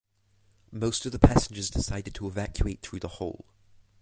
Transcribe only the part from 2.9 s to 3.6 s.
the hole.